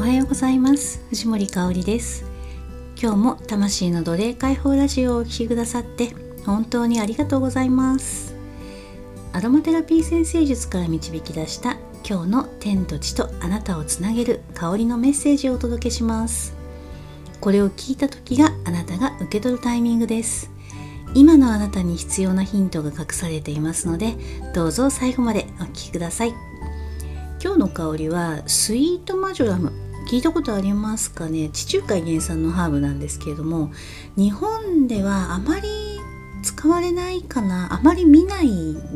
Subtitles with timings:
[0.00, 1.04] おはようございます。
[1.10, 2.24] 藤森香里です。
[2.98, 6.14] 今日も魂の奴隷解放ラジオをお聴きくださって
[6.46, 8.34] 本当にありがとうございます。
[9.34, 16.54] アロマテラピー先生術から導き出した今日の天と地とあなたをつなげる香りのメッセージをお届けします。
[17.38, 20.50] これを聞いた時があなたが受け取るタイミングです。
[21.14, 24.14] 今のあなたに必要なヒントが隠されていますので
[24.54, 26.32] どうぞ最後までお聴きください。
[27.42, 31.50] 今日の香りはスイートマジョラム聞いたことありますかね？
[31.50, 33.70] 地中海原産のハーブなんですけれども
[34.16, 35.68] 日本ではあまり
[36.42, 37.72] 使われないかな？
[37.72, 38.48] あまり見ない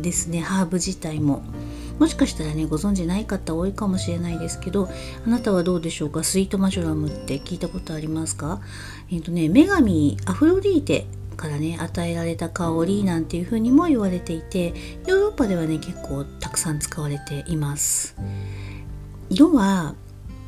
[0.03, 1.45] ですねハーブ自体も。
[2.01, 4.89] もしかしたらねご存知ない方多いかもしれないですけど
[5.25, 6.25] あなたはどうでしょうか？
[6.25, 8.61] スイートマジョラムって聞いたことありますか？
[9.13, 11.07] えっ、とね女神アフロディーテ
[11.37, 14.75] からね与えられた香りなんていう風にも言われていて
[15.07, 18.17] ヨーロッパではね結構たくさん使われています。
[19.31, 19.95] 色は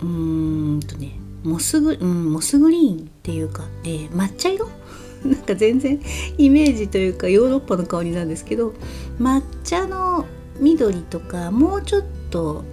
[0.03, 1.13] うーんとね
[1.45, 4.69] モスグ、うん、モスグリーンっていうか、えー、抹茶色？
[5.25, 6.01] なんか全然
[6.39, 8.75] イメージというかヨーロッパの香りなんですけど
[9.19, 10.27] 抹茶の
[10.61, 12.65] 緑とかもうちょっと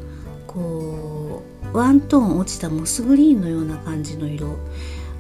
[0.46, 1.42] こ
[1.74, 4.58] うワントーン落ちたモスグリーンのような感じの色。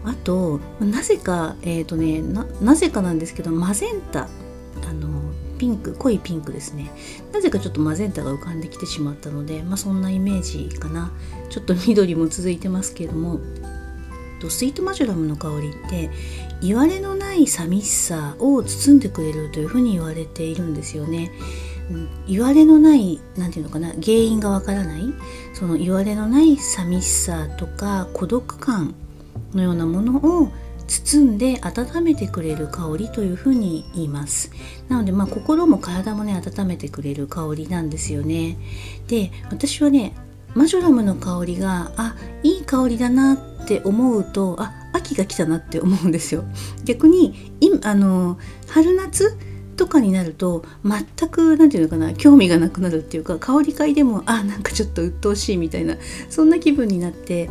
[0.05, 2.21] あとなぜかえっ、ー、とね
[2.61, 4.27] なぜかなんですけどマゼンタ。
[5.57, 6.91] ピンク濃いピンクですね。
[7.31, 11.11] なぜかちょっとマゼンタが浮かんできてしまったのでまあそんなイメージかな。
[11.49, 13.39] ちょっと緑も続いてますけれども。
[14.49, 16.09] スイートマジョラムの香りって
[16.61, 21.31] 言われのない寂しさを包んでくれるというふうに言われているんですよね。
[22.27, 23.93] 言われのない何て言うのかな。
[23.93, 25.13] 原因がわからない。
[25.53, 28.93] その言われのない寂しさとか孤独感
[29.53, 30.51] のようなものを
[30.87, 34.51] 包んで温めてくれる香りというふうに言います。
[34.89, 38.57] なのでまあ心も体もね温めてくれる香りなんですよね。
[39.07, 40.13] で私はね
[40.53, 46.43] マジョラムの香りがあいい香りだなって思うとあ秋が来たなって思うんですよ。
[46.85, 47.51] 逆に
[47.83, 49.37] あの春夏
[49.75, 55.97] とかになると全く何て言うのかな興味がなくなるっていうか香り嗅いでもあなんかちょっと鬱陶しいみたいな
[56.29, 57.49] そんな気分になって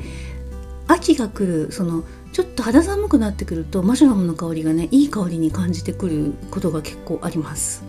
[0.92, 7.84] 秋が来るそのちょっと肌寒くなってくるとマジョラムの香りがねいい香りに感じてくることが結構あります。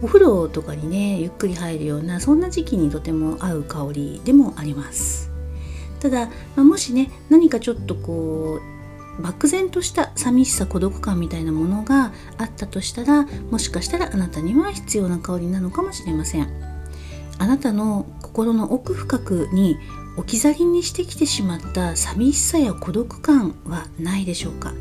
[0.00, 5.30] お風呂とかにねゆっくり入るようなそんな時期にとても合う香りでもあります。
[6.00, 8.60] ただ、まあ、もしね何かちょっとこ
[9.18, 16.67] う漠然とした寂しさ孤独感みたいなものがあったとしたらもしかしたらあなたには必要な香りなのかもしれません。
[17.38, 19.76] あなたの心の奥深くに
[20.16, 24.74] 置き去りにしてきてしまった寂しさや孤独感はないでしょうか？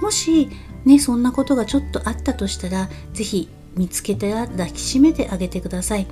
[0.00, 0.48] もし
[0.84, 6.06] ねそんなことがちょっとあったとしたら是非見つけて抱きしめてあげてください。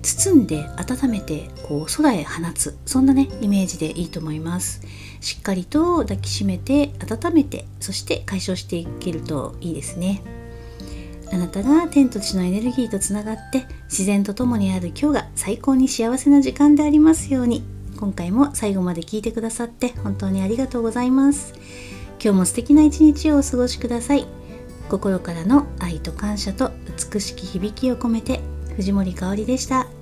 [0.00, 2.78] 包んで温めてこう空へ放つ。
[2.86, 4.80] そんなねイメージでいいと思います。
[5.20, 10.22] しっかりと抱きしめて温めてそして解消していけるといいですね。
[11.32, 17.64] あなたが天と地のエネルギーとつながって自然と共にある今日が最高に幸せな時間でありますように。
[17.98, 21.54] 今回も最後まで聞いてくださって本当にありがとうございます。
[22.22, 24.26] 今日も素敵な一日をお過ごしください。
[24.88, 26.70] 心からの愛と感謝と
[27.12, 28.40] 美しき響きを込めて
[28.76, 29.97] 藤森かおりでした。